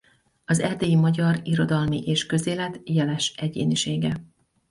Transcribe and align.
Az 0.45 0.59
erdélyi 0.59 0.95
magyar 0.95 1.39
irodalmi- 1.43 2.01
és 2.05 2.25
közélet 2.25 2.79
jeles 2.85 3.33
egyénisége. 3.37 4.13